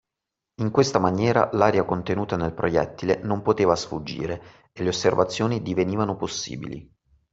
[0.61, 6.91] In questa maniera l’aria contenuta nel proiettile non poteva sfuggire e le osservazioni divenivano possibili.